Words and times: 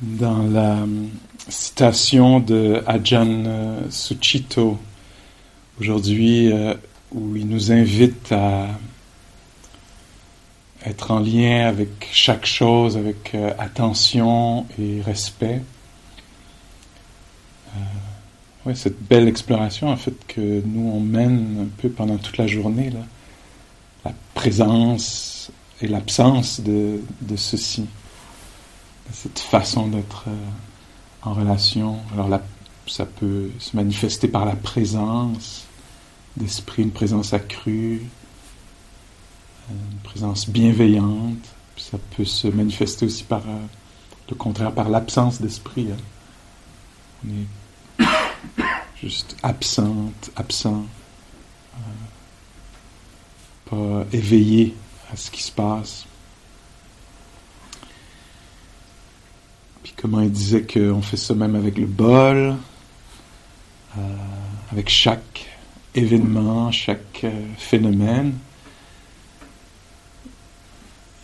Dans 0.00 0.44
la 0.44 0.86
citation 1.48 2.38
de 2.38 2.84
Ajahn 2.86 3.90
Suchito, 3.90 4.78
aujourd'hui, 5.80 6.52
euh, 6.52 6.74
où 7.10 7.34
il 7.34 7.48
nous 7.48 7.72
invite 7.72 8.30
à 8.30 8.68
être 10.86 11.10
en 11.10 11.18
lien 11.18 11.66
avec 11.66 12.08
chaque 12.12 12.46
chose, 12.46 12.96
avec 12.96 13.34
euh, 13.34 13.52
attention 13.58 14.66
et 14.78 15.02
respect. 15.02 15.62
Euh, 17.74 17.80
ouais, 18.66 18.76
cette 18.76 19.02
belle 19.02 19.26
exploration, 19.26 19.88
en 19.88 19.96
fait, 19.96 20.14
que 20.28 20.62
nous, 20.64 20.92
on 20.92 21.00
mène 21.00 21.66
un 21.66 21.82
peu 21.82 21.88
pendant 21.88 22.18
toute 22.18 22.38
la 22.38 22.46
journée, 22.46 22.90
là, 22.90 23.00
la 24.04 24.12
présence 24.34 25.50
et 25.80 25.88
l'absence 25.88 26.60
de, 26.60 27.00
de 27.22 27.34
ceci, 27.34 27.86
cette 29.12 29.38
façon 29.38 29.88
d'être 29.88 30.24
euh, 30.28 30.48
en 31.22 31.34
relation. 31.34 31.98
Alors, 32.12 32.28
la, 32.28 32.42
ça 32.86 33.06
peut 33.06 33.50
se 33.58 33.76
manifester 33.76 34.28
par 34.28 34.44
la 34.44 34.56
présence 34.56 35.64
d'esprit, 36.36 36.82
une 36.82 36.92
présence 36.92 37.32
accrue, 37.32 38.02
une 39.70 39.98
présence 40.04 40.48
bienveillante. 40.48 41.44
Ça 41.76 41.98
peut 42.16 42.24
se 42.24 42.48
manifester 42.48 43.06
aussi 43.06 43.24
par 43.24 43.42
euh, 43.48 43.58
le 44.28 44.34
contraire, 44.34 44.72
par 44.72 44.88
l'absence 44.88 45.40
d'esprit. 45.40 45.88
Hein. 45.92 45.96
On 47.24 47.28
est 47.30 48.06
juste 49.00 49.36
absente, 49.42 50.30
absent, 50.36 50.84
euh, 51.74 51.78
pas 53.70 54.06
éveillé 54.12 54.74
à 55.12 55.16
ce 55.16 55.30
qui 55.30 55.42
se 55.42 55.52
passe. 55.52 56.06
Puis 59.88 59.94
comment 59.96 60.20
il 60.20 60.30
disait 60.30 60.66
qu'on 60.66 61.00
fait 61.00 61.16
ça 61.16 61.32
même 61.32 61.54
avec 61.54 61.78
le 61.78 61.86
bol, 61.86 62.56
euh, 63.96 64.00
avec 64.70 64.90
chaque 64.90 65.46
événement, 65.94 66.70
chaque 66.70 67.24
euh, 67.24 67.46
phénomène. 67.56 68.34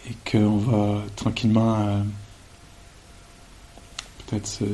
Et 0.09 0.15
qu'on 0.31 0.57
va 0.57 1.03
tranquillement 1.15 1.77
euh, 1.79 2.03
peut-être 4.25 4.47
se, 4.47 4.65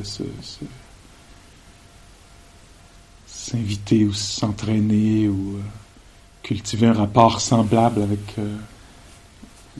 s'inviter 3.26 4.04
ou 4.04 4.12
s'entraîner 4.12 5.28
ou 5.28 5.58
cultiver 6.44 6.86
un 6.86 6.92
rapport 6.92 7.40
semblable 7.40 8.02
avec 8.02 8.36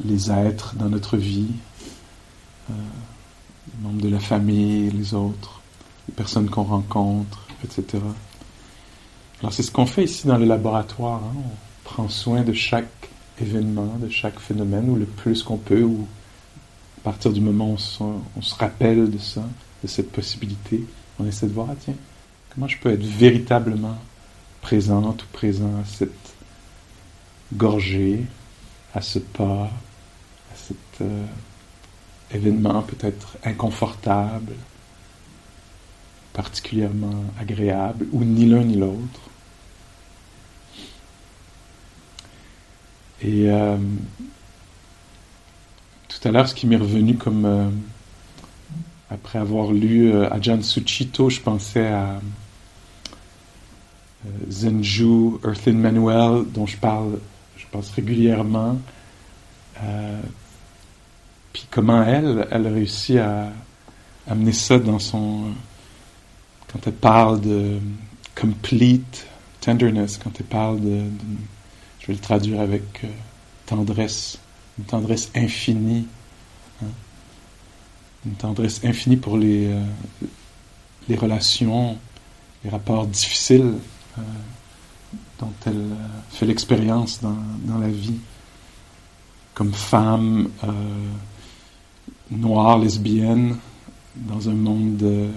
les 0.05 0.33
êtres 0.33 0.75
dans 0.75 0.89
notre 0.89 1.17
vie, 1.17 1.53
les 3.69 3.83
membres 3.83 4.03
de 4.03 4.09
la 4.09 4.21
famille, 4.21 4.91
les 4.91 5.15
autres, 5.15 5.61
les 6.09 6.15
personnes 6.15 6.49
qu'on 6.49 6.65
rencontre, 6.65 7.47
etc. 7.65 8.03
Alors 9.41 9.53
c'est 9.53 9.63
ce 9.63 9.71
qu'on 9.71 9.87
fait 9.87 10.05
ici 10.05 10.27
dans 10.27 10.39
le 10.39 10.45
laboratoire. 10.45 11.23
Hein. 11.25 11.37
On 11.37 11.89
prend 11.89 12.09
soin 12.09 12.43
de 12.43 12.53
chaque 12.53 13.09
événement, 13.41 13.97
de 14.01 14.09
chaque 14.09 14.39
phénomène, 14.39 14.89
ou 14.91 14.97
le 14.97 15.07
plus 15.07 15.43
qu'on 15.43 15.57
peut, 15.57 15.83
ou 15.83 16.07
à 16.99 17.05
partir 17.05 17.33
du 17.33 17.41
moment 17.41 17.71
où 17.71 17.79
on 18.37 18.43
se, 18.43 18.55
rappelle 18.55 19.11
de 19.11 19.19
ça, 19.19 19.43
de 19.83 19.89
cette 19.89 20.13
possibilité, 20.13 20.85
on 21.19 21.27
essaie 21.27 21.47
de 21.47 21.53
voir, 21.53 21.69
ah 21.71 21.77
tiens, 21.81 21.95
comment 22.53 22.69
je 22.69 22.77
peux 22.79 22.91
être 22.91 23.05
véritablement 23.05 23.97
présente 24.61 25.23
ou 25.23 25.27
présent 25.33 25.81
à 25.81 25.85
cette 25.87 26.11
gorgée, 27.55 28.25
à 28.95 29.01
ce 29.01 29.19
pas, 29.19 29.71
à 30.53 30.57
cet 30.57 30.77
euh, 31.01 31.25
événement 32.35 32.83
peut-être 32.83 33.37
inconfortable, 33.45 34.55
particulièrement 36.33 37.25
agréable, 37.39 38.07
ou 38.13 38.25
ni 38.25 38.47
l'un 38.47 38.65
ni 38.65 38.77
l'autre. 38.77 39.21
Et 43.23 43.51
euh, 43.51 43.77
tout 46.09 46.29
à 46.29 46.31
l'heure, 46.31 46.49
ce 46.49 46.55
qui 46.55 46.67
m'est 46.67 46.77
revenu 46.77 47.17
comme 47.17 47.45
euh, 47.45 47.69
après 49.11 49.39
avoir 49.39 49.73
lu 49.73 50.13
euh, 50.13 50.31
Ajahn 50.31 50.63
Suchito, 50.63 51.29
je 51.31 51.41
pensais 51.41 51.89
à 51.89 52.21
euh, 54.27 54.29
Zenju 54.49 55.39
Earthlyn 55.45 55.77
Manuel, 55.77 56.45
dont 56.53 56.67
je 56.67 56.77
parle, 56.77 57.19
je 57.57 57.65
pense 57.71 57.91
régulièrement. 57.91 58.79
Puis 61.53 61.67
comment 61.71 62.03
elle, 62.03 62.47
elle 62.51 62.67
a 62.67 62.71
réussi 62.71 63.19
à 63.19 63.51
amener 64.29 64.53
ça 64.53 64.79
dans 64.79 64.99
son 64.99 65.53
quand 66.73 66.87
elle 66.87 66.95
parle 66.95 67.41
de 67.41 67.79
complete 68.41 69.27
tenderness, 69.61 70.19
quand 70.23 70.31
elle 70.39 70.47
parle 70.47 70.81
de, 70.81 71.01
de 71.01 71.37
je 72.01 72.07
vais 72.07 72.13
le 72.15 72.19
traduire 72.19 72.61
avec 72.61 73.05
euh, 73.05 73.09
tendresse, 73.67 74.39
une 74.79 74.85
tendresse 74.85 75.31
infinie, 75.35 76.07
hein? 76.83 76.89
une 78.25 78.35
tendresse 78.35 78.81
infinie 78.85 79.17
pour 79.17 79.37
les, 79.37 79.67
euh, 79.67 79.83
les 81.09 81.17
relations, 81.17 81.99
les 82.65 82.71
rapports 82.71 83.07
difficiles 83.07 83.75
euh, 84.19 84.23
dont 85.39 85.53
elle 85.67 85.89
fait 86.31 86.47
l'expérience 86.47 87.21
dans, 87.21 87.37
dans, 87.65 87.79
la 87.79 87.89
vie, 87.89 88.19
comme 89.55 89.73
femme 89.73 90.49
noire, 92.31 92.79
lesbienne, 92.79 93.57
dans 94.15 94.49
un 94.49 94.55
monde 94.55 95.31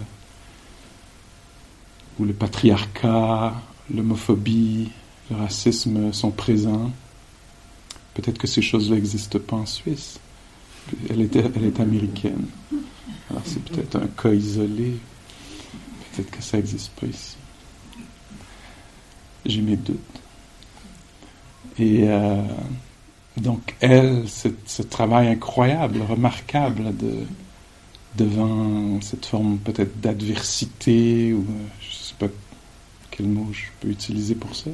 où 2.20 2.26
le 2.26 2.34
patriarcat, 2.34 3.54
l'homophobie, 3.94 4.92
le 5.30 5.38
racisme 5.38 6.14
sont 6.14 6.32
présents. 6.32 6.92
Peut-être 8.14 8.38
que 8.38 8.48
ces 8.48 8.62
choses-là 8.62 8.96
n'existent 8.96 9.40
pas 9.40 9.56
en 9.58 9.66
Suisse. 9.66 10.20
Elle, 11.10 11.22
était, 11.22 11.44
elle 11.56 11.66
est 11.66 11.80
américaine. 11.80 12.46
Alors 13.30 13.42
c'est 13.46 13.64
peut-être 13.64 13.96
un 13.96 14.08
cas 14.08 14.34
isolé. 14.34 14.98
Peut-être 16.12 16.30
que 16.30 16.44
ça 16.44 16.58
n'existe 16.58 16.92
pas 16.92 17.08
ici. 17.08 17.38
J'ai 19.46 19.62
mes 19.62 19.76
doutes. 19.76 19.98
Et 21.80 22.04
euh, 22.08 22.44
donc, 23.38 23.76
elle, 23.80 24.26
ce, 24.28 24.82
travail 24.82 25.28
incroyable, 25.28 26.02
remarquable 26.02 26.96
de, 26.96 27.26
devant 28.16 29.02
cette 29.02 29.26
forme 29.26 29.58
peut-être 29.58 30.00
d'adversité, 30.00 31.34
ou 31.34 31.46
je 31.82 31.88
ne 31.88 31.94
sais 31.94 32.16
pas 32.20 32.28
quel 33.12 33.28
mot 33.28 33.48
je 33.52 33.64
peux 33.80 33.90
utiliser 33.90 34.36
pour 34.36 34.56
ça, 34.56 34.70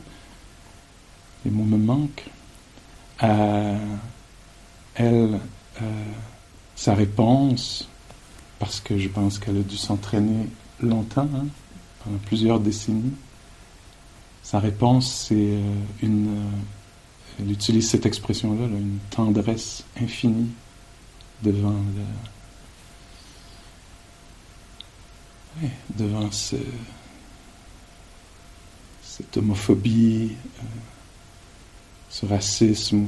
les 1.45 1.51
mots 1.51 1.63
me 1.63 1.77
manquent. 1.77 2.29
Euh, 3.23 3.77
elle, 4.95 5.39
euh, 5.81 6.03
sa 6.75 6.95
réponse, 6.95 7.87
parce 8.59 8.79
que 8.81 8.97
je 8.97 9.07
pense 9.07 9.39
qu'elle 9.39 9.57
a 9.57 9.61
dû 9.61 9.77
s'entraîner 9.77 10.47
longtemps, 10.81 11.29
hein, 11.35 11.45
pendant 12.03 12.17
plusieurs 12.25 12.59
décennies, 12.59 13.13
sa 14.49 14.59
réponse, 14.59 15.27
c'est 15.27 15.35
euh, 15.35 15.73
une. 16.01 16.43
Elle 17.39 17.51
utilise 17.51 17.89
cette 17.89 18.05
expression-là, 18.05 18.67
là, 18.67 18.77
une 18.77 18.99
tendresse 19.09 19.83
infinie 20.01 20.49
devant 21.41 21.75
devant 25.97 26.31
ce, 26.31 26.55
cette 29.19 29.35
homophobie, 29.37 30.31
euh, 30.59 30.63
ce 32.09 32.25
racisme 32.25 33.05
ou 33.05 33.07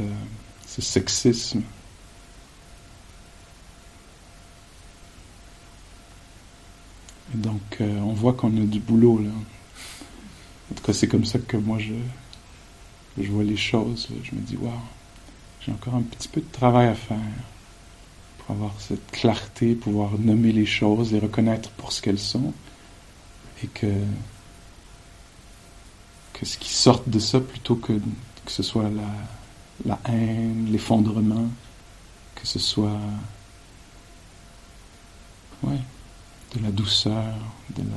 euh, 0.00 0.04
ce 0.66 0.80
sexisme. 0.80 1.62
Et 7.34 7.36
donc, 7.36 7.60
euh, 7.80 7.98
on 8.00 8.12
voit 8.12 8.32
qu'on 8.32 8.56
a 8.56 8.64
du 8.64 8.80
boulot, 8.80 9.18
là. 9.18 9.30
En 10.70 10.74
tout 10.74 10.82
cas, 10.82 10.92
c'est 10.92 11.08
comme 11.08 11.24
ça 11.24 11.38
que 11.38 11.56
moi, 11.56 11.78
je, 11.78 11.92
je 13.22 13.30
vois 13.30 13.44
les 13.44 13.56
choses. 13.56 14.08
Je 14.22 14.34
me 14.34 14.40
dis, 14.40 14.56
waouh, 14.56 14.72
j'ai 15.60 15.72
encore 15.72 15.94
un 15.94 16.02
petit 16.02 16.28
peu 16.28 16.40
de 16.40 16.50
travail 16.50 16.88
à 16.88 16.94
faire 16.94 17.18
pour 18.38 18.54
avoir 18.54 18.72
cette 18.80 19.10
clarté, 19.10 19.74
pouvoir 19.74 20.18
nommer 20.18 20.52
les 20.52 20.66
choses, 20.66 21.12
les 21.12 21.18
reconnaître 21.18 21.70
pour 21.72 21.92
ce 21.92 22.02
qu'elles 22.02 22.18
sont, 22.18 22.52
et 23.62 23.66
que, 23.66 23.92
que 26.32 26.46
ce 26.46 26.56
qui 26.56 26.72
sorte 26.72 27.08
de 27.08 27.18
ça, 27.18 27.40
plutôt 27.40 27.76
que, 27.76 27.92
que 27.92 28.50
ce 28.50 28.62
soit 28.62 28.88
la, 28.90 29.10
la 29.84 29.98
haine, 30.06 30.68
l'effondrement, 30.70 31.48
que 32.34 32.46
ce 32.46 32.58
soit 32.58 33.00
ouais, 35.62 35.80
de 36.54 36.62
la 36.62 36.70
douceur, 36.70 37.34
de 37.76 37.82
la... 37.82 37.96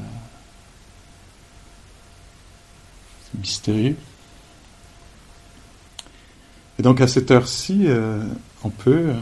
C'est 3.23 3.39
mystérieux. 3.39 3.97
Et 6.79 6.81
donc 6.81 7.01
à 7.01 7.07
cette 7.07 7.29
heure-ci, 7.29 7.83
euh, 7.85 8.23
on 8.63 8.69
peut 8.69 9.13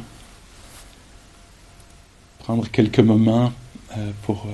prendre 2.40 2.70
quelques 2.70 3.00
moments 3.00 3.52
euh, 3.98 4.12
pour 4.24 4.46
euh, 4.46 4.52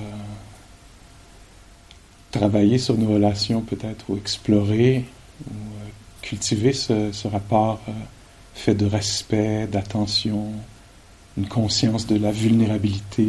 travailler 2.32 2.78
sur 2.78 2.98
nos 2.98 3.12
relations 3.14 3.60
peut-être, 3.60 4.10
ou 4.10 4.16
explorer, 4.16 5.04
ou 5.48 5.54
cultiver 6.22 6.72
ce, 6.72 7.28
rapport 7.28 7.80
fait 8.54 8.74
de 8.74 8.86
respect, 8.86 9.68
d'attention, 9.68 10.52
une 11.36 11.46
conscience 11.46 12.06
de 12.06 12.16
la 12.16 12.32
vulnérabilité 12.32 13.28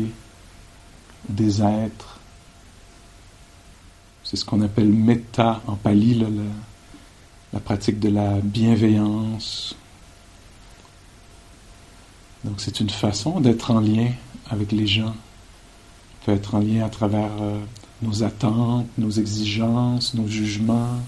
des 1.30 1.62
êtres. 1.62 2.20
C'est 4.24 4.38
ce 4.38 4.44
qu'on 4.44 4.62
appelle 4.62 4.90
metta 4.90 5.62
en 5.68 5.76
pali, 5.76 6.16
là, 6.16 6.26
la 7.54 7.60
pratique 7.60 8.00
de 8.00 8.10
la 8.10 8.40
bienveillance. 8.42 9.76
Donc 12.44 12.62
c'est 12.62 12.80
une 12.80 12.90
façon 12.90 13.40
d'être 13.40 13.72
en 13.72 13.80
lien 13.80 14.12
avec 14.50 14.72
les 14.72 14.88
gens. 14.88 15.14
On 16.22 16.26
peut 16.26 16.32
être 16.34 16.56
en 16.56 16.60
lien 16.60 16.86
à 16.86 16.90
travers 16.90 17.32
euh, 17.42 17.60
nos 18.02 18.24
attentes, 18.24 18.88
nos 18.98 19.10
exigences, 19.10 20.14
nos 20.14 20.28
jugements, 20.28 21.00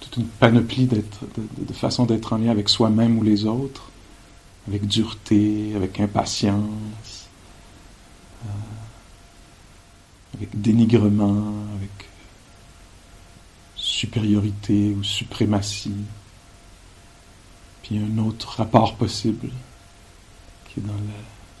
toute 0.00 0.16
une 0.16 0.26
panoplie 0.26 0.86
de, 0.86 1.02
de 1.36 1.72
façons 1.72 2.06
d'être 2.06 2.32
en 2.32 2.38
lien 2.38 2.50
avec 2.50 2.68
soi-même 2.68 3.18
ou 3.18 3.22
les 3.22 3.44
autres, 3.44 3.90
avec 4.68 4.86
dureté, 4.86 5.72
avec 5.74 6.00
impatience, 6.00 7.28
euh, 8.44 8.48
avec 10.36 10.60
dénigrement, 10.60 11.52
supériorité 14.02 14.96
ou 14.98 15.04
suprématie. 15.04 15.94
Puis 17.82 17.98
un 17.98 18.18
autre 18.18 18.56
rapport 18.56 18.96
possible 18.96 19.48
qui 20.66 20.80
est 20.80 20.82
dans 20.82 20.92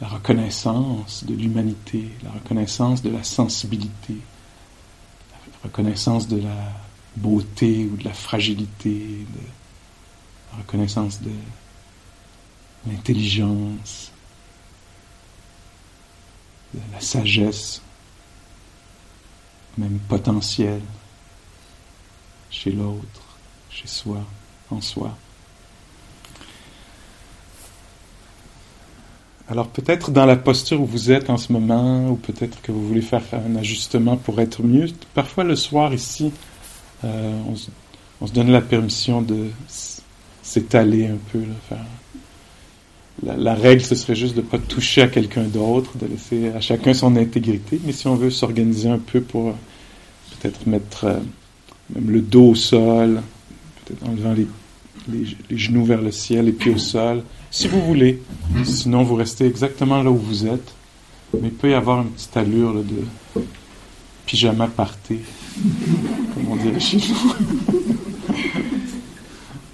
la, 0.00 0.08
reconnaissance 0.08 1.22
de 1.22 1.34
l'humanité, 1.34 2.08
la 2.24 2.32
reconnaissance 2.32 3.00
de 3.00 3.10
la 3.10 3.22
sensibilité, 3.22 4.16
la 5.30 5.58
reconnaissance 5.62 6.26
de 6.26 6.40
la 6.40 6.72
beauté 7.14 7.84
ou 7.84 7.96
de 7.96 8.02
la 8.02 8.12
fragilité, 8.12 9.24
la 10.50 10.58
reconnaissance 10.58 11.20
de 11.20 11.30
l'intelligence, 12.88 14.10
de 16.74 16.80
la 16.92 17.00
sagesse, 17.00 17.80
même 19.78 20.00
potentielle 20.08 20.82
chez 22.52 22.70
l'autre, 22.70 23.22
chez 23.70 23.88
soi, 23.88 24.20
en 24.70 24.80
soi. 24.80 25.16
Alors 29.48 29.68
peut-être 29.68 30.12
dans 30.12 30.26
la 30.26 30.36
posture 30.36 30.80
où 30.80 30.86
vous 30.86 31.10
êtes 31.10 31.28
en 31.28 31.36
ce 31.36 31.52
moment, 31.52 32.10
ou 32.10 32.16
peut-être 32.16 32.62
que 32.62 32.70
vous 32.70 32.86
voulez 32.86 33.02
faire 33.02 33.22
un 33.32 33.56
ajustement 33.56 34.16
pour 34.16 34.40
être 34.40 34.62
mieux, 34.62 34.86
parfois 35.14 35.44
le 35.44 35.56
soir 35.56 35.92
ici, 35.92 36.30
euh, 37.04 37.40
on, 37.48 37.56
se, 37.56 38.32
donne 38.32 38.52
la 38.52 38.60
permission 38.60 39.20
de 39.20 39.48
s'étaler 40.42 41.06
un 41.06 41.18
peu. 41.32 41.42
la, 43.22 43.54
règle, 43.54 43.82
ce 43.82 43.94
serait 43.94 44.14
juste 44.14 44.36
de 44.36 44.42
ne 44.42 44.46
pas 44.46 44.58
toucher 44.58 45.02
à 45.02 45.08
quelqu'un 45.08 45.44
d'autre, 45.44 45.98
de 45.98 46.06
laisser 46.06 46.50
à 46.50 46.60
chacun 46.60 46.94
son 46.94 47.16
intégrité, 47.16 47.80
mais 47.84 47.92
si 47.92 48.06
on 48.06 48.14
veut 48.14 48.30
s'organiser 48.30 48.88
un 48.88 48.98
peu 48.98 49.20
pour 49.22 49.48
euh, 49.48 49.54
peut-être 50.38 50.66
mettre... 50.66 51.04
Euh, 51.04 51.18
même 51.90 52.10
le 52.10 52.20
dos 52.20 52.50
au 52.50 52.54
sol, 52.54 53.22
peut-être 53.84 54.08
en 54.08 54.12
levant 54.12 54.34
les, 54.34 54.46
les, 55.08 55.58
genoux 55.58 55.84
vers 55.84 56.00
le 56.00 56.12
ciel, 56.12 56.46
les 56.46 56.52
pieds 56.52 56.74
au 56.74 56.78
sol, 56.78 57.22
si 57.50 57.68
vous 57.68 57.80
voulez. 57.82 58.22
Sinon, 58.64 59.02
vous 59.02 59.14
restez 59.14 59.46
exactement 59.46 60.02
là 60.02 60.10
où 60.10 60.16
vous 60.16 60.46
êtes. 60.46 60.74
Mais 61.34 61.48
il 61.48 61.54
peut 61.54 61.70
y 61.70 61.74
avoir 61.74 62.02
une 62.02 62.10
petite 62.10 62.36
allure 62.36 62.74
de 62.74 63.42
pyjama 64.26 64.66
parté, 64.66 65.20
comme 66.34 66.48
on 66.50 66.56
dirait 66.56 66.80
chez 66.80 66.98
nous. 66.98 67.34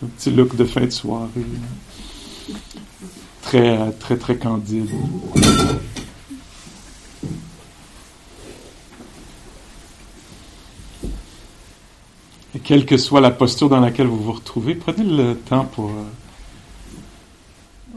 Un 0.05 0.07
petit 0.17 0.31
look 0.31 0.55
de 0.57 0.65
fin 0.65 0.85
de 0.85 0.91
soirée. 0.91 1.29
Très, 3.43 3.91
très, 3.93 4.17
très 4.17 4.37
candide. 4.37 4.91
Quelle 12.69 12.85
que 12.85 12.99
soit 12.99 13.23
la 13.23 13.31
posture 13.31 13.71
dans 13.71 13.81
laquelle 13.81 14.09
vous 14.09 14.23
vous 14.23 14.33
retrouvez, 14.33 14.75
prenez 14.75 15.03
le 15.03 15.37
temps 15.37 15.65
pour, 15.65 15.87
euh, 15.87 16.05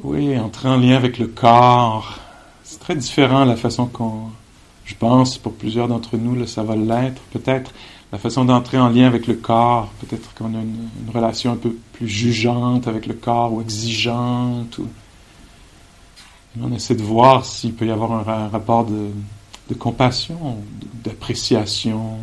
oui, 0.04 0.40
entrer 0.40 0.70
en 0.70 0.78
lien 0.78 0.96
avec 0.96 1.20
le 1.20 1.28
corps. 1.28 2.18
C'est 2.64 2.80
très 2.80 2.96
différent 2.96 3.44
la 3.44 3.58
façon 3.58 3.88
qu'on, 3.88 4.30
je 4.86 4.96
pense, 4.96 5.38
pour 5.38 5.56
plusieurs 5.56 5.90
d'entre 5.90 6.16
nous, 6.16 6.48
ça 6.48 6.64
va 6.64 6.78
l'être, 6.78 7.22
peut-être 7.34 7.74
la 8.14 8.18
façon 8.18 8.46
d'entrer 8.46 8.78
en 8.78 8.88
lien 8.88 9.08
avec 9.08 9.28
le 9.28 9.34
corps. 9.34 9.90
Peut-être 10.00 10.34
qu'on 10.36 10.56
a 10.56 10.62
une, 10.62 10.88
relation 11.14 11.52
un 11.52 11.58
peu 11.58 11.76
plus 11.92 12.08
jugeante 12.08 12.88
avec 12.88 13.08
le 13.08 13.14
corps 13.14 13.52
ou 13.52 13.60
exigeante. 13.60 14.80
On 16.62 16.72
essaie 16.72 16.96
de 16.96 17.04
voir 17.04 17.44
s'il 17.44 17.74
peut 17.74 17.88
y 17.88 17.92
avoir 17.92 18.26
un, 18.30 18.48
rapport 18.48 18.86
de 18.86 19.74
compassion, 19.78 20.60
d'appréciation, 21.04 22.20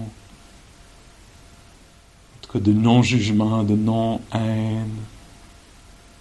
de 2.54 2.72
non-jugement, 2.72 3.62
de 3.62 3.74
non-haine, 3.74 4.96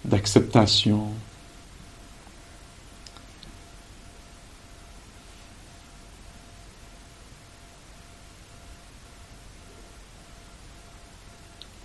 d'acceptation. 0.04 1.08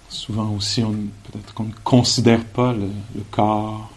Souvent 0.10 0.52
aussi, 0.52 0.82
peut-être 0.82 1.54
qu'on 1.54 1.66
ne 1.66 1.74
considère 1.84 2.44
pas 2.44 2.74
le 2.74 2.90
corps 3.32 3.93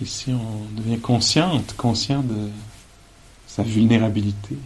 Ici, 0.00 0.32
on 0.32 0.64
devient 0.74 0.98
consciente, 0.98 1.76
conscient 1.76 2.22
de 2.22 2.50
sa 3.46 3.62
vulnérabilité. 3.62 4.58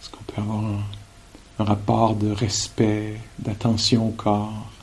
Est-ce 0.00 0.10
qu'on 0.10 0.24
peut 0.24 0.40
avoir 0.42 0.64
un 1.60 1.64
rapport 1.64 2.16
de 2.16 2.32
respect, 2.32 3.20
d'attention 3.38 4.08
au 4.08 4.12
corps? 4.12 4.73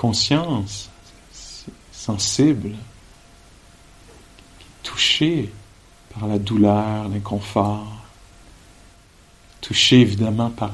Conscience 0.00 0.88
sensible, 1.92 2.74
touchée 4.82 5.52
par 6.14 6.26
la 6.26 6.38
douleur, 6.38 7.06
l'inconfort, 7.10 7.86
touchée 9.60 10.00
évidemment 10.00 10.48
par 10.48 10.72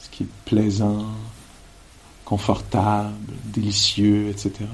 ce 0.00 0.08
qui 0.08 0.22
est 0.22 0.32
plaisant, 0.46 1.04
confortable, 2.24 3.12
délicieux, 3.44 4.30
etc. 4.30 4.64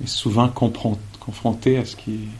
Mais 0.00 0.06
souvent 0.06 0.48
confronté 0.48 1.76
à 1.76 1.84
ce 1.84 1.96
qui 1.96 2.30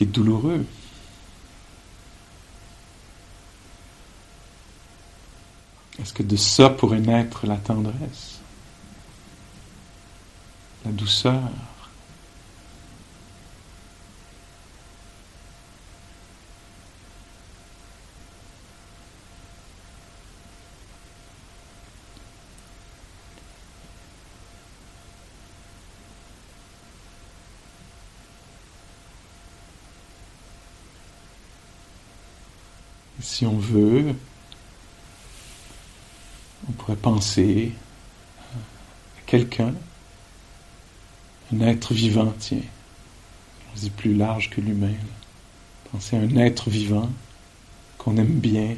est 0.00 0.06
douloureux. 0.06 0.64
Parce 6.06 6.14
que 6.14 6.22
de 6.22 6.36
ça 6.36 6.70
pourrait 6.70 7.00
naître 7.00 7.48
la 7.48 7.56
tendresse, 7.56 8.38
la 10.84 10.92
douceur? 10.92 11.50
si 33.20 33.44
on 33.44 33.58
veut, 33.58 34.14
penser 36.96 37.72
à 38.50 39.20
quelqu'un, 39.26 39.74
un 41.52 41.60
être 41.60 41.94
vivant, 41.94 42.32
tiens. 42.38 42.62
Plus 43.96 44.14
large 44.14 44.48
que 44.50 44.60
l'humain. 44.60 44.94
Penser 45.92 46.16
à 46.16 46.20
un 46.20 46.36
être 46.36 46.70
vivant 46.70 47.10
qu'on 47.98 48.16
aime 48.16 48.40
bien. 48.40 48.74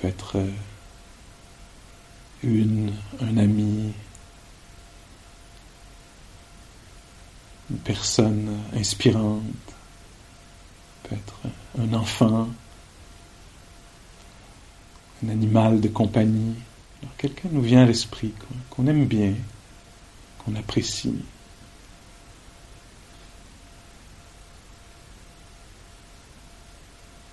peut 0.00 0.08
être 0.08 0.36
euh, 0.36 0.50
une, 2.42 2.92
un 3.20 3.36
ami, 3.36 3.92
une 7.70 7.78
personne 7.78 8.58
inspirante, 8.74 9.42
peut-être 11.10 11.34
un 11.78 11.92
enfant, 11.92 12.48
un 15.24 15.28
animal 15.28 15.80
de 15.80 15.88
compagnie. 15.88 16.54
Quelqu'un 17.18 17.48
nous 17.50 17.62
vient 17.62 17.82
à 17.82 17.86
l'esprit 17.86 18.32
qu'on 18.70 18.86
aime 18.86 19.06
bien, 19.06 19.34
qu'on 20.38 20.54
apprécie. 20.54 21.24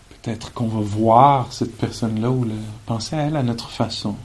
Peut-être 0.10 0.54
qu'on 0.54 0.68
va 0.68 0.82
voir 0.82 1.54
cette 1.54 1.78
personne-là 1.78 2.32
ou 2.32 2.48
penser 2.86 3.16
à 3.16 3.22
elle 3.22 3.36
à 3.38 3.44
notre 3.44 3.70
façon. 3.70 4.16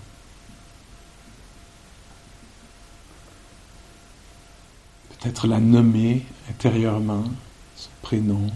Peut-être 5.11 5.47
la 5.47 5.61
nommer 5.61 6.27
intérieurement, 6.49 7.25
son 7.77 7.91
prénom. 8.01 8.51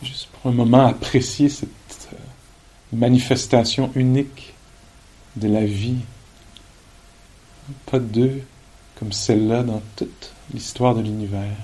Juste 0.00 0.27
un 0.44 0.52
moment 0.52 0.86
apprécier 0.86 1.48
cette 1.48 2.08
euh, 2.12 2.16
manifestation 2.92 3.90
unique 3.94 4.54
de 5.36 5.48
la 5.48 5.64
vie. 5.64 6.00
Pas 7.86 7.98
deux 7.98 8.42
comme 8.98 9.12
celle-là 9.12 9.62
dans 9.62 9.82
toute 9.96 10.32
l'histoire 10.52 10.94
de 10.94 11.02
l'univers. 11.02 11.56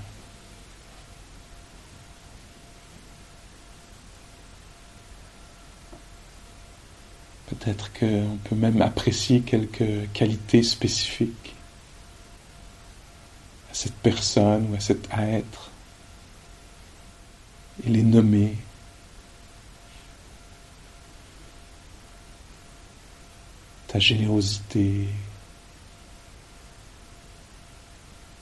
Peut-être 7.47 7.93
qu'on 7.93 8.39
peut 8.45 8.57
même 8.57 8.81
apprécier 8.83 9.41
quelques 9.41 10.11
qualités 10.13 10.63
spécifiques 10.63 11.55
à 13.71 13.75
cette 13.75 13.95
personne 13.95 14.69
ou 14.71 14.77
à 14.77 14.81
cet 14.81 15.09
être 15.17 15.71
et 17.85 17.91
les 17.91 18.03
nommer. 18.03 18.57
Ta 23.95 24.01
générosité, 24.01 25.07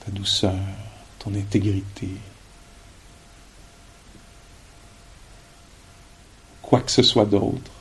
ta 0.03 0.09
douceur, 0.09 0.57
ton 1.19 1.35
intégrité. 1.35 2.09
Quoi 6.59 6.81
que 6.81 6.89
ce 6.89 7.03
soit 7.03 7.25
d'autre. 7.25 7.71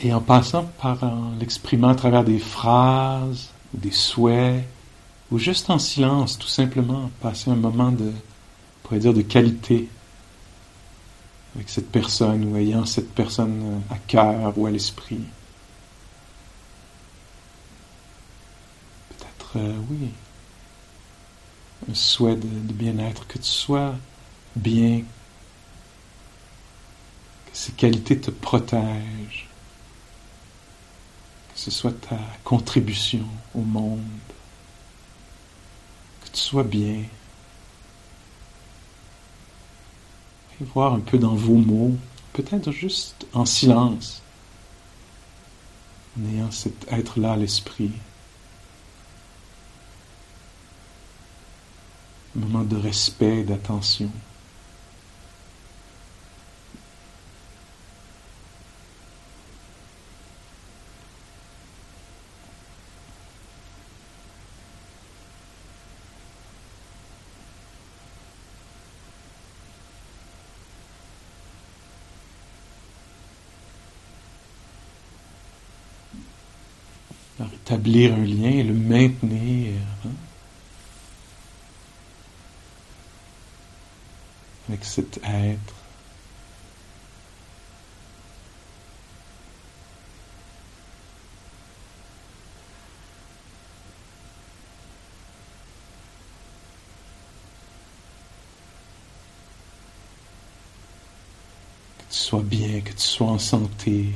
Et 0.00 0.12
en 0.12 0.20
passant 0.20 0.64
par 0.80 0.98
l'exprimant 1.40 1.88
à 1.88 1.94
travers 1.94 2.24
des 2.24 2.38
phrases, 2.38 3.48
des 3.72 3.90
souhaits, 3.90 4.64
ou 5.30 5.38
juste 5.38 5.70
en 5.70 5.78
silence, 5.78 6.38
tout 6.38 6.48
simplement, 6.48 7.10
passer 7.20 7.50
un 7.50 7.56
moment 7.56 7.90
de, 7.90 8.12
pourrait 8.82 9.00
dire, 9.00 9.14
de 9.14 9.22
qualité 9.22 9.88
avec 11.54 11.70
cette 11.70 11.90
personne 11.90 12.44
ou 12.44 12.56
ayant 12.56 12.84
cette 12.84 13.12
personne 13.14 13.82
à 13.90 13.96
cœur 13.96 14.56
ou 14.56 14.66
à 14.66 14.70
l'esprit. 14.70 15.20
Peut-être, 19.08 19.52
euh, 19.56 19.74
oui, 19.90 20.10
un 21.90 21.94
souhait 21.94 22.36
de, 22.36 22.46
bien-être, 22.72 23.26
que 23.26 23.38
tu 23.38 23.48
sois 23.48 23.94
bien, 24.54 25.00
que 27.46 27.50
ces 27.54 27.72
qualités 27.72 28.18
te 28.20 28.30
protègent 28.30 29.48
ce 31.66 31.72
soit 31.72 32.00
ta 32.00 32.16
contribution 32.44 33.26
au 33.52 33.60
monde, 33.60 33.98
que 36.22 36.28
tu 36.30 36.38
sois 36.38 36.62
bien. 36.62 37.02
Et 40.60 40.64
voir 40.72 40.94
un 40.94 41.00
peu 41.00 41.18
dans 41.18 41.34
vos 41.34 41.56
mots, 41.56 41.96
peut-être 42.34 42.70
juste 42.70 43.26
en 43.32 43.44
silence, 43.44 44.22
en 46.16 46.28
ayant 46.28 46.52
cet 46.52 46.86
être-là 46.92 47.32
à 47.32 47.36
l'esprit. 47.36 47.90
Un 52.36 52.42
moment 52.42 52.62
de 52.62 52.76
respect, 52.76 53.42
d'attention. 53.42 54.12
Établir 77.66 78.14
un 78.14 78.24
lien 78.24 78.50
et 78.50 78.62
le 78.62 78.74
maintenir. 78.74 79.72
Hein, 80.04 80.10
avec 84.68 84.84
cet 84.84 85.18
être. 85.18 85.74
Que 101.98 102.04
tu 102.12 102.18
sois 102.18 102.42
bien, 102.42 102.80
que 102.80 102.92
tu 102.92 102.98
sois 102.98 103.26
en 103.26 103.38
santé. 103.38 104.14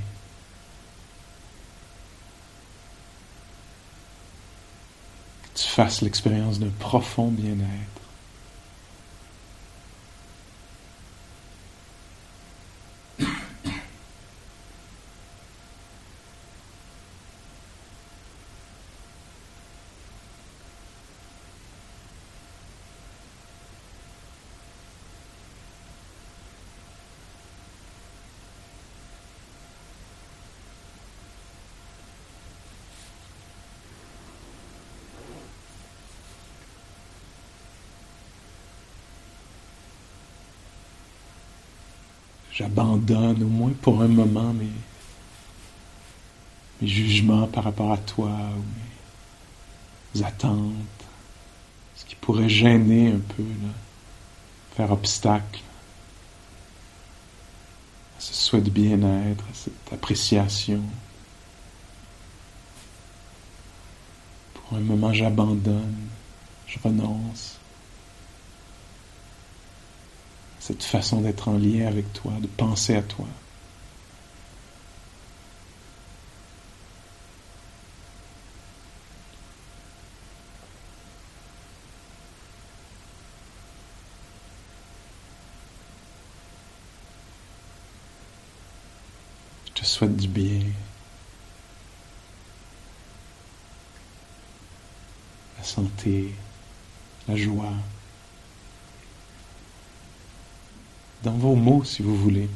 Fasse 5.70 6.02
l'expérience 6.02 6.58
d'un 6.58 6.72
profond 6.78 7.28
bien-être. 7.28 7.99
J'abandonne 42.80 43.42
au 43.42 43.48
moins 43.48 43.72
pour 43.82 44.00
un 44.00 44.08
moment 44.08 44.54
mes, 44.54 44.70
jugements 46.86 47.46
par 47.46 47.64
rapport 47.64 47.92
à 47.92 47.98
toi 47.98 48.30
ou 48.30 50.18
mes 50.18 50.24
attentes, 50.24 50.72
ce 51.94 52.06
qui 52.06 52.14
pourrait 52.16 52.48
gêner 52.48 53.08
un 53.08 53.18
peu, 53.18 53.44
faire 54.74 54.90
obstacle 54.90 55.60
souhaite 58.50 58.70
bien-être, 58.70 59.44
à 59.44 59.54
cette 59.54 59.92
appréciation. 59.92 60.82
Pour 64.54 64.78
un 64.78 64.80
moment, 64.80 65.12
j'abandonne, 65.12 66.08
je 66.66 66.78
renonce. 66.82 67.59
Cette 70.70 70.84
façon 70.84 71.20
d'être 71.20 71.48
en 71.48 71.58
lien 71.58 71.88
avec 71.88 72.12
toi, 72.12 72.30
de 72.40 72.46
penser 72.46 72.94
à 72.94 73.02
toi. 73.02 73.26
Je 89.66 89.80
te 89.80 89.84
souhaite 89.84 90.16
du 90.16 90.28
bien. 90.28 90.60
La 95.58 95.64
santé, 95.64 96.32
la 97.26 97.34
joie. 97.34 97.72
Mots, 101.60 101.84
si 101.84 102.02
vous 102.02 102.16
voulez. 102.16 102.48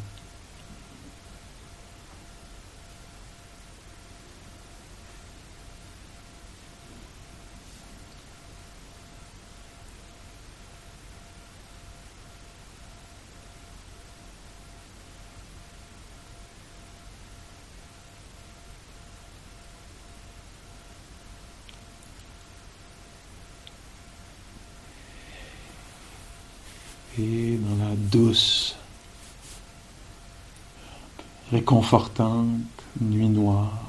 et 27.19 27.59
dans 27.59 27.85
la 27.85 27.95
douce, 27.97 28.77
réconfortante 31.55 32.49
nuit 33.01 33.29
noire. 33.29 33.81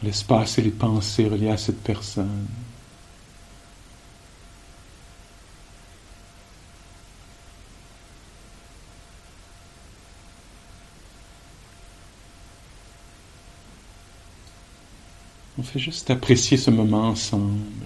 On 0.00 0.06
laisse 0.06 0.22
passer 0.22 0.62
les 0.62 0.70
pensées 0.70 1.28
reliées 1.28 1.50
à 1.50 1.56
cette 1.56 1.82
personne. 1.82 2.46
On 15.58 15.62
fait 15.64 15.80
juste 15.80 16.08
apprécier 16.10 16.56
ce 16.56 16.70
moment 16.70 17.08
ensemble. 17.08 17.81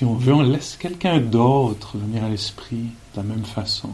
Si 0.00 0.06
on 0.06 0.14
veut, 0.14 0.32
on 0.32 0.40
laisse 0.40 0.78
quelqu'un 0.78 1.20
d'autre 1.20 1.98
venir 1.98 2.24
à 2.24 2.30
l'esprit 2.30 2.86
de 3.12 3.16
la 3.18 3.22
même 3.22 3.44
façon. 3.44 3.90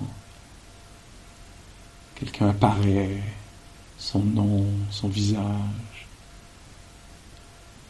Quelqu'un 2.14 2.50
apparaît, 2.50 3.20
son 3.98 4.20
nom, 4.20 4.66
son 4.92 5.08
visage, 5.08 6.06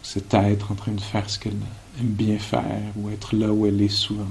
cet 0.02 0.33
être 0.33 0.72
en 0.72 0.76
train 0.76 0.92
de 0.92 1.00
faire 1.02 1.29
ce 1.29 1.38
qu'elle 1.38 1.59
aime 2.00 2.07
bien 2.07 2.38
faire 2.38 2.81
ou 2.96 3.11
être 3.11 3.37
là 3.37 3.52
où 3.52 3.66
elle 3.66 3.83
est 3.83 3.88
souvent. 3.90 4.24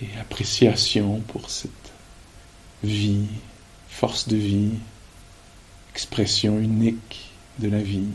Et 0.00 0.16
appréciation 0.20 1.18
pour 1.26 1.50
cette 1.50 1.83
vie, 2.82 3.26
force 3.88 4.28
de 4.28 4.36
vie, 4.36 4.72
expression 5.92 6.58
unique 6.58 7.30
de 7.60 7.68
la 7.68 7.78
vie. 7.78 8.08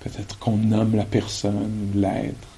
Peut-être 0.00 0.38
qu'on 0.38 0.56
nomme 0.56 0.96
la 0.96 1.04
personne 1.04 1.92
l'être. 1.94 2.48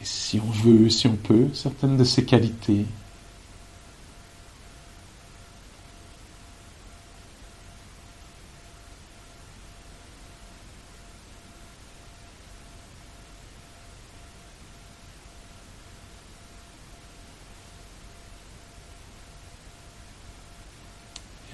Et 0.00 0.04
si 0.34 0.40
on 0.40 0.50
veut, 0.50 0.90
si 0.90 1.06
on 1.06 1.14
peut, 1.14 1.48
certaines 1.52 1.96
de 1.96 2.02
ces 2.02 2.24
qualités 2.24 2.86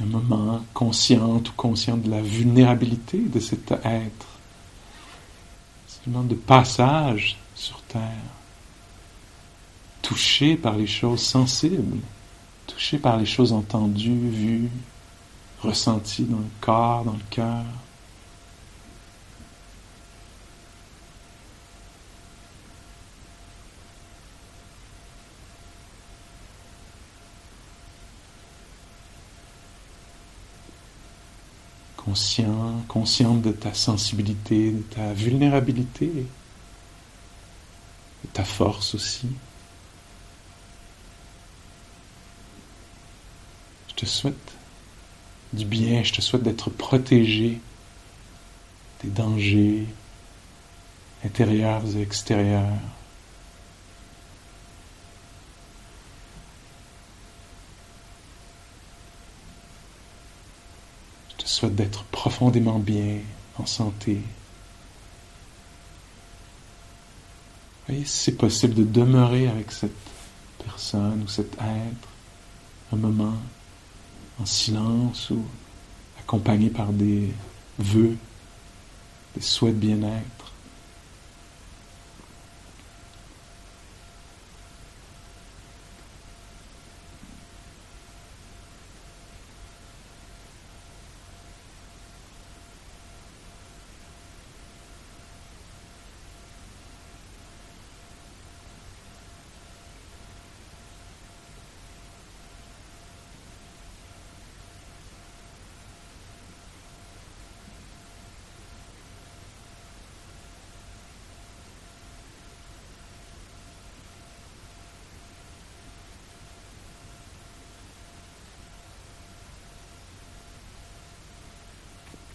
un 0.02 0.06
moment 0.06 0.64
consciente 0.72 1.50
ou 1.50 1.52
conscient 1.52 1.98
de 1.98 2.08
la 2.08 2.22
vulnérabilité 2.22 3.18
de 3.18 3.38
cet 3.38 3.72
être. 3.84 4.26
Moment 6.06 6.24
de 6.24 6.34
passage 6.34 7.36
sur 7.54 7.82
Terre, 7.82 8.39
touché 10.10 10.56
par 10.56 10.76
les 10.76 10.88
choses 10.88 11.22
sensibles, 11.22 12.00
touché 12.66 12.98
par 12.98 13.16
les 13.16 13.26
choses 13.26 13.52
entendues, 13.52 14.28
vues, 14.28 14.68
ressenties 15.62 16.24
dans 16.24 16.38
le 16.38 16.50
corps, 16.60 17.04
dans 17.04 17.12
le 17.12 17.18
cœur. 17.30 17.64
conscient, 31.96 32.82
consciente 32.88 33.42
de 33.42 33.52
ta 33.52 33.72
sensibilité, 33.72 34.72
de 34.72 34.82
ta 34.82 35.12
vulnérabilité, 35.12 36.08
de 36.08 36.26
ta 38.32 38.42
force 38.42 38.96
aussi. 38.96 39.28
Te 44.00 44.06
souhaite 44.06 44.52
du 45.52 45.64
bien, 45.64 46.02
je 46.02 46.12
te 46.12 46.20
souhaite 46.20 46.42
d'être 46.42 46.70
protégé 46.70 47.60
des 49.02 49.10
dangers 49.10 49.86
intérieurs 51.24 51.82
et 51.96 52.02
extérieurs. 52.02 52.78
souhaite 61.50 61.74
d'être 61.74 62.04
profondément 62.04 62.78
bien, 62.78 63.18
en 63.58 63.66
santé. 63.66 64.20
Voyez, 67.86 68.04
c'est 68.04 68.36
possible 68.36 68.74
de 68.74 68.84
demeurer 68.84 69.48
avec 69.48 69.72
cette 69.72 69.90
personne 70.64 71.22
ou 71.24 71.28
cet 71.28 71.54
être 71.54 72.08
un 72.92 72.96
moment 72.96 73.36
en 74.40 74.46
silence 74.46 75.30
ou 75.30 75.42
accompagné 76.18 76.70
par 76.70 76.92
des 76.92 77.32
vœux, 77.78 78.16
des 79.34 79.42
souhaits 79.42 79.74
de 79.74 79.80
bien-être. 79.80 80.39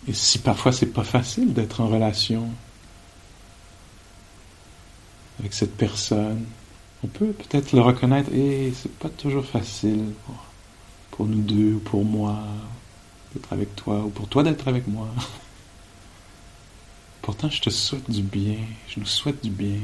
Et 0.07 0.13
si 0.13 0.39
parfois 0.39 0.71
c'est 0.71 0.85
pas 0.87 1.03
facile 1.03 1.53
d'être 1.53 1.81
en 1.81 1.87
relation 1.87 2.49
avec 5.39 5.53
cette 5.53 5.75
personne, 5.75 6.45
on 7.03 7.07
peut 7.07 7.33
peut-être 7.33 7.73
le 7.73 7.81
reconnaître 7.81 8.31
et 8.33 8.71
c'est 8.75 8.91
pas 8.97 9.09
toujours 9.09 9.45
facile 9.45 10.13
pour, 10.25 10.35
pour 11.11 11.25
nous 11.25 11.41
deux 11.41 11.73
ou 11.73 11.79
pour 11.79 12.05
moi 12.05 12.37
d'être 13.33 13.51
avec 13.51 13.75
toi 13.75 14.05
ou 14.05 14.09
pour 14.09 14.27
toi 14.27 14.43
d'être 14.43 14.67
avec 14.67 14.87
moi. 14.87 15.07
Pourtant, 17.21 17.49
je 17.49 17.61
te 17.61 17.69
souhaite 17.71 18.09
du 18.09 18.21
bien, 18.21 18.57
je 18.87 18.99
nous 18.99 19.05
souhaite 19.05 19.43
du 19.43 19.49
bien. 19.49 19.79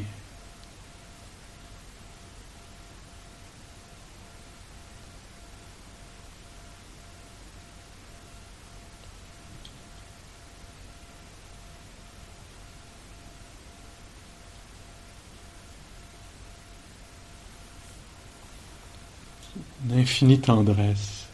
Une 19.90 20.00
tendresse 20.40 21.26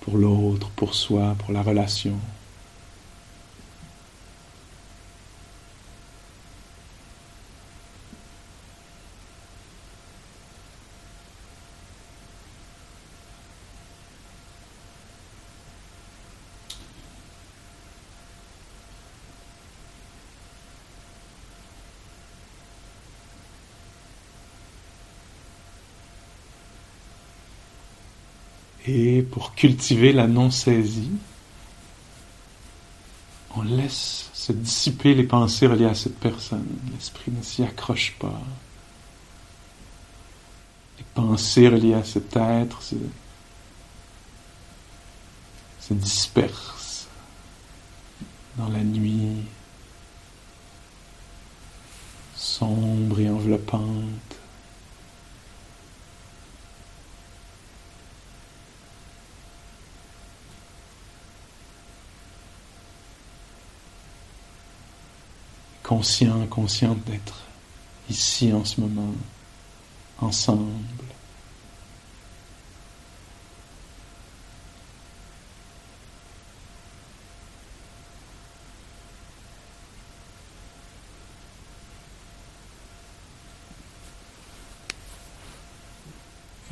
pour 0.00 0.16
l'autre, 0.18 0.68
pour 0.70 0.94
soi, 0.94 1.36
pour 1.38 1.52
la 1.52 1.62
relation. 1.62 2.18
Et 28.84 29.22
pour 29.22 29.51
cultiver 29.62 30.12
la 30.12 30.26
non-saisie, 30.26 31.12
on 33.54 33.62
laisse 33.62 34.28
se 34.32 34.50
dissiper 34.50 35.14
les 35.14 35.22
pensées 35.22 35.68
reliées 35.68 35.86
à 35.86 35.94
cette 35.94 36.18
personne. 36.18 36.66
L'esprit 36.92 37.30
ne 37.30 37.40
s'y 37.42 37.62
accroche 37.62 38.16
pas. 38.18 38.40
Les 40.98 41.04
pensées 41.14 41.68
reliées 41.68 41.94
à 41.94 42.02
cet 42.02 42.36
être 42.36 42.82
se, 42.82 42.96
se 45.78 45.94
dispersent 45.94 47.06
dans 48.56 48.68
la 48.68 48.82
nuit 48.82 49.44
sombre 52.34 53.20
et 53.20 53.30
enveloppante. 53.30 54.31
Conscient, 65.92 66.46
consciente 66.46 67.04
d'être 67.04 67.42
ici 68.08 68.50
en 68.50 68.64
ce 68.64 68.80
moment, 68.80 69.12
ensemble. 70.20 70.70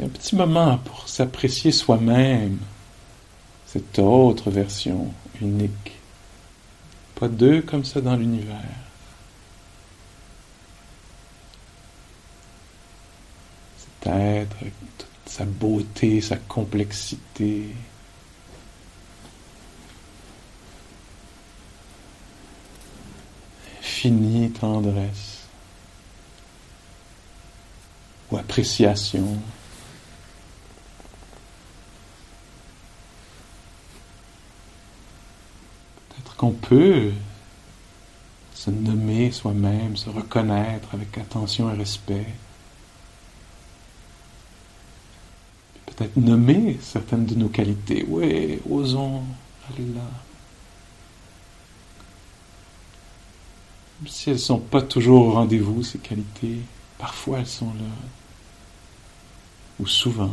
un 0.02 0.08
petit 0.08 0.34
moment 0.34 0.78
pour 0.78 1.06
s'apprécier 1.10 1.72
soi-même, 1.72 2.56
cette 3.66 3.98
autre 3.98 4.50
version 4.50 5.12
unique. 5.42 5.92
Pas 7.16 7.28
deux 7.28 7.60
comme 7.60 7.84
ça 7.84 8.00
dans 8.00 8.16
l'univers. 8.16 8.89
Être, 14.06 14.56
avec 14.60 14.72
toute 14.98 15.08
sa 15.26 15.44
beauté, 15.44 16.20
sa 16.20 16.36
complexité. 16.36 17.74
Infinie 23.80 24.50
tendresse 24.50 25.40
ou 28.30 28.36
appréciation. 28.36 29.38
Peut-être 36.08 36.36
qu'on 36.36 36.52
peut 36.52 37.12
se 38.54 38.70
nommer 38.70 39.32
soi-même, 39.32 39.96
se 39.96 40.10
reconnaître 40.10 40.94
avec 40.94 41.16
attention 41.18 41.72
et 41.72 41.76
respect. 41.76 42.26
Peut-être 46.00 46.16
nommer 46.16 46.78
certaines 46.80 47.26
de 47.26 47.34
nos 47.34 47.48
qualités. 47.48 48.06
Oui, 48.08 48.58
osons. 48.70 49.22
Même 49.78 49.98
si 54.06 54.30
elles 54.30 54.36
ne 54.36 54.40
sont 54.40 54.58
pas 54.58 54.80
toujours 54.80 55.26
au 55.26 55.32
rendez-vous, 55.32 55.82
ces 55.82 55.98
qualités, 55.98 56.56
parfois 56.98 57.40
elles 57.40 57.46
sont 57.46 57.66
là. 57.66 57.90
Ou 59.78 59.86
souvent. 59.86 60.32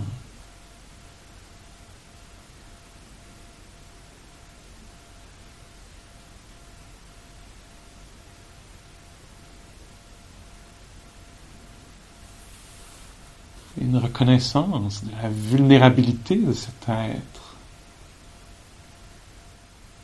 Une 14.17 14.30
reconnaissance 14.30 15.03
de 15.03 15.12
la 15.21 15.30
vulnérabilité 15.30 16.38
de 16.38 16.53
cet 16.53 16.89
être. 16.89 17.56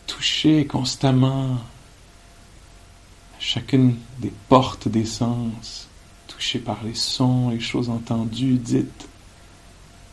Toucher 0.06 0.68
constamment 0.68 1.56
à 1.56 3.40
chacune 3.40 3.98
des 4.20 4.32
portes 4.50 4.88
des 4.88 5.06
sens, 5.06 5.88
touché 6.28 6.60
par 6.60 6.84
les 6.84 6.94
sons, 6.94 7.50
les 7.50 7.60
choses 7.60 7.90
entendues, 7.90 8.58
dites, 8.58 9.08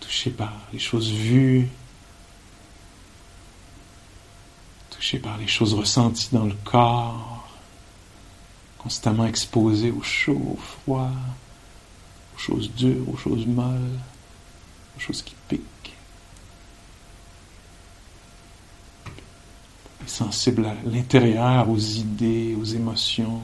touché 0.01 0.31
par 0.31 0.53
les 0.73 0.79
choses 0.79 1.11
vues, 1.11 1.69
touché 4.91 5.19
par 5.19 5.37
les 5.37 5.47
choses 5.47 5.75
ressenties 5.75 6.31
dans 6.33 6.47
le 6.47 6.57
corps, 6.65 7.49
constamment 8.79 9.27
exposé 9.27 9.91
au 9.91 10.03
chaud, 10.03 10.57
au 10.57 10.57
froid, 10.57 11.13
choses 12.41 12.71
dures, 12.75 13.09
aux 13.09 13.17
choses 13.17 13.47
molles, 13.47 13.99
aux 14.97 15.01
choses 15.01 15.23
qui 15.23 15.35
piquent. 15.49 15.67
sensible 20.07 20.67
à 20.67 20.75
l'intérieur, 20.85 21.71
aux 21.71 21.79
idées, 21.79 22.57
aux 22.61 22.65
émotions, 22.65 23.41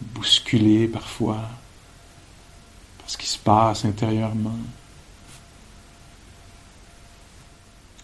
bousculé 0.00 0.88
parfois 0.88 1.42
par 2.98 3.10
ce 3.10 3.18
qui 3.18 3.26
se 3.26 3.38
passe 3.38 3.84
intérieurement. 3.84 4.58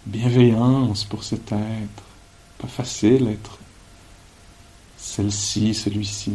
Bienveillance 0.04 1.04
pour 1.04 1.24
cet 1.24 1.52
être. 1.52 2.02
Pas 2.58 2.68
facile 2.68 3.28
être 3.28 3.58
celle-ci, 4.98 5.74
celui-ci. 5.74 6.32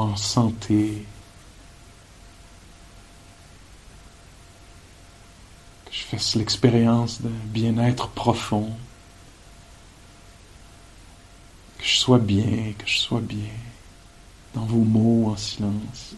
En 0.00 0.16
santé, 0.16 1.06
que 5.84 5.92
je 5.92 6.02
fasse 6.04 6.34
l'expérience 6.34 7.20
d'un 7.20 7.30
bien-être 7.46 8.08
profond, 8.08 8.70
que 11.78 11.84
je 11.84 11.96
sois 11.96 12.18
bien, 12.18 12.72
que 12.78 12.86
je 12.86 12.98
sois 12.98 13.20
bien, 13.20 13.52
dans 14.54 14.64
vos 14.64 14.84
mots 14.84 15.30
en 15.30 15.36
silence, 15.36 16.14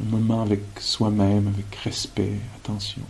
un 0.00 0.04
moment 0.04 0.42
avec 0.42 0.60
soi-même, 0.78 1.48
avec 1.48 1.74
respect, 1.76 2.40
attention. 2.56 3.02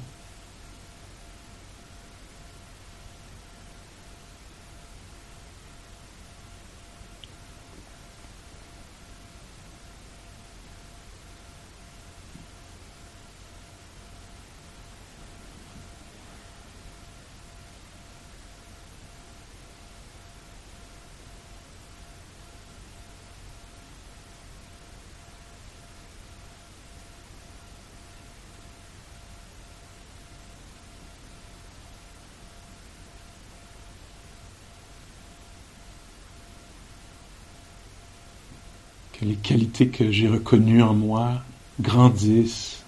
Que 39.19 39.25
les 39.25 39.37
qualités 39.37 39.89
que 39.89 40.11
j'ai 40.13 40.29
reconnues 40.29 40.83
en 40.83 40.95
moi 40.95 41.43
grandissent, 41.81 42.83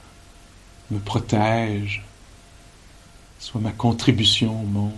me 0.91 0.99
protègent, 0.99 2.05
soient 3.39 3.61
ma 3.61 3.73
contribution 3.73 4.61
au 4.61 4.67
monde. 4.67 4.93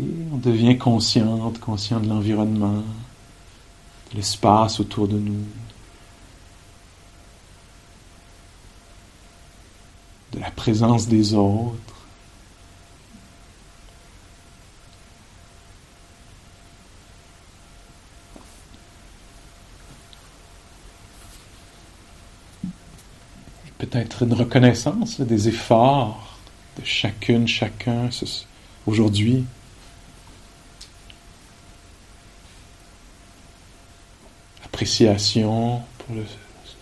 Et 0.00 0.04
on 0.32 0.38
devient 0.38 0.76
consciente, 0.76 1.60
conscient 1.60 2.00
de 2.00 2.08
l'environnement, 2.08 2.82
de 4.10 4.16
l'espace 4.16 4.80
autour 4.80 5.06
de 5.06 5.18
nous, 5.18 5.46
de 10.32 10.33
la 10.44 10.50
présence 10.50 11.08
des 11.08 11.32
autres. 11.32 11.78
Peut-être 23.78 24.22
une 24.24 24.34
reconnaissance 24.34 25.20
des 25.20 25.48
efforts 25.48 26.38
de 26.78 26.84
chacune, 26.84 27.48
chacun 27.48 28.10
aujourd'hui 28.86 29.44
appréciation 34.64 35.80
pour 35.98 36.16
le, 36.16 36.24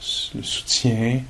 soutien, 0.00 1.20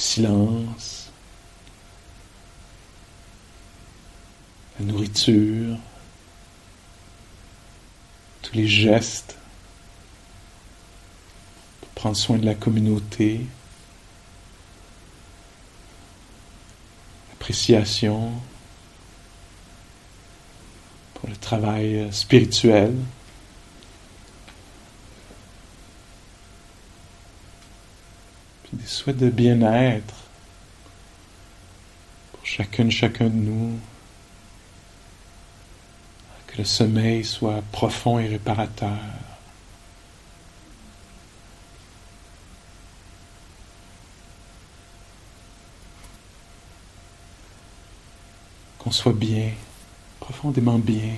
silence, 0.00 1.10
la 4.78 4.86
nourriture, 4.86 5.76
tous 8.42 8.54
les 8.54 8.66
gestes 8.66 9.36
pour 11.80 11.90
prendre 11.90 12.16
soin 12.16 12.38
de 12.38 12.46
la 12.46 12.54
communauté, 12.54 13.46
l'appréciation 17.28 18.32
pour 21.14 21.28
le 21.28 21.36
travail 21.36 22.08
spirituel. 22.10 22.94
Des 28.72 28.86
souhaits 28.86 29.16
de 29.16 29.30
bien-être 29.30 30.14
pour 32.32 32.44
chacune, 32.44 32.90
chacun 32.90 33.26
de 33.26 33.34
nous. 33.34 33.78
Que 36.46 36.58
le 36.58 36.64
sommeil 36.64 37.24
soit 37.24 37.62
profond 37.70 38.18
et 38.18 38.26
réparateur. 38.26 38.98
Qu'on 48.78 48.90
soit 48.90 49.12
bien 49.12 49.52
profondément 50.20 50.78
bien. 50.78 51.14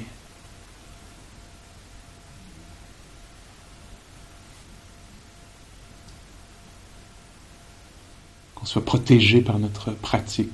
Qu'on 8.54 8.61
soit 8.72 8.86
protégé 8.86 9.42
par 9.42 9.58
notre 9.58 9.90
pratique, 9.90 10.48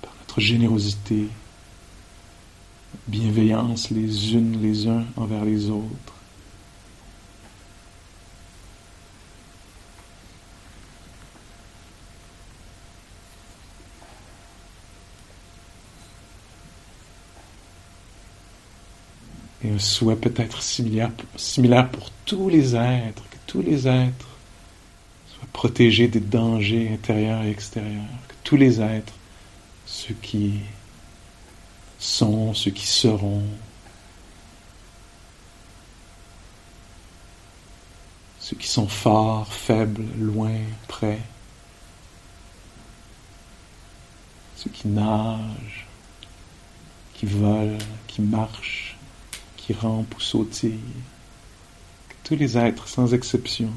par 0.00 0.14
notre 0.18 0.40
générosité, 0.40 1.28
bienveillance 3.06 3.90
les 3.90 4.32
unes 4.32 4.62
les 4.62 4.88
uns 4.88 5.04
envers 5.16 5.44
les 5.44 5.68
autres. 5.68 6.14
et 19.62 19.68
un 19.68 19.78
souhait 19.78 20.16
peut-être 20.16 20.62
similaire, 20.62 21.12
similaire 21.36 21.90
pour 21.90 22.10
tous 22.24 22.48
les 22.48 22.74
êtres, 22.74 23.22
que 23.30 23.36
tous 23.46 23.60
les 23.60 23.86
êtres 23.86 24.31
soient 25.52 25.60
protégés 25.68 26.08
des 26.08 26.20
dangers 26.20 26.90
intérieurs 26.92 27.42
et 27.42 27.50
extérieurs, 27.50 28.04
que 28.28 28.34
tous 28.44 28.56
les 28.56 28.80
êtres, 28.80 29.14
ceux 29.86 30.14
qui 30.14 30.60
sont, 31.98 32.54
ceux 32.54 32.70
qui 32.70 32.86
seront, 32.86 33.44
ceux 38.40 38.56
qui 38.56 38.68
sont 38.68 38.88
forts, 38.88 39.52
faibles, 39.52 40.04
loin, 40.18 40.58
près, 40.88 41.20
ceux 44.56 44.70
qui 44.70 44.88
nagent, 44.88 45.86
qui 47.14 47.26
volent, 47.26 47.78
qui 48.08 48.22
marchent, 48.22 48.96
qui 49.56 49.72
rampent 49.74 50.14
ou 50.16 50.20
sautillent. 50.20 50.78
Que 52.08 52.28
tous 52.28 52.36
les 52.36 52.58
êtres, 52.58 52.88
sans 52.88 53.14
exception, 53.14 53.70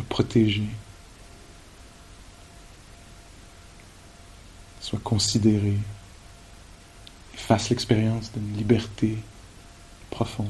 soient 0.00 0.08
protégés, 0.08 0.68
soient 4.80 4.98
considérés 5.00 5.78
et 7.34 7.36
fassent 7.36 7.68
l'expérience 7.70 8.32
d'une 8.32 8.56
liberté 8.56 9.18
profonde. 10.10 10.48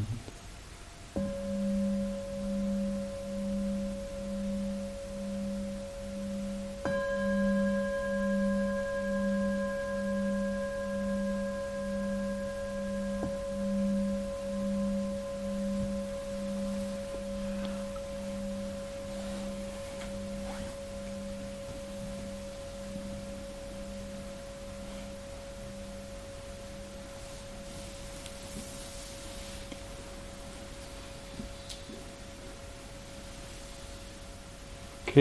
Ok, 35.10 35.20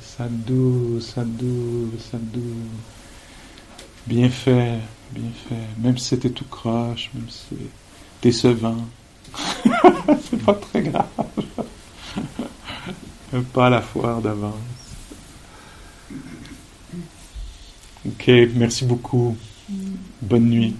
sadou, 0.00 1.00
sadou, 1.00 1.90
sadou. 1.98 2.54
Bien 4.06 4.30
fait, 4.30 4.78
bien 5.10 5.30
fait. 5.48 5.82
Même 5.82 5.98
si 5.98 6.10
c'était 6.10 6.30
tout 6.30 6.44
croche, 6.44 7.10
même 7.14 7.28
si 7.28 7.40
c'est 7.48 7.70
décevant. 8.22 8.76
c'est 10.22 10.40
pas 10.44 10.54
très 10.54 10.82
grave. 10.82 11.08
pas 13.52 13.70
la 13.70 13.82
foire 13.82 14.22
d'avance. 14.22 14.54
Ok, 18.06 18.30
merci 18.54 18.84
beaucoup. 18.84 19.36
Bonne 20.22 20.48
nuit. 20.48 20.76